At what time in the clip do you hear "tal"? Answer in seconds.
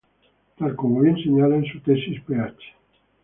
0.57-0.75